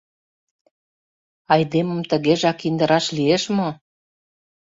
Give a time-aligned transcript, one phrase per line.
[1.53, 3.69] Айдемым тыгежак индыраш лиеш мо?